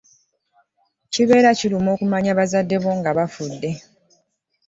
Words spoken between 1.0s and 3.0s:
Kibeera kiruma okumanya bazadde bo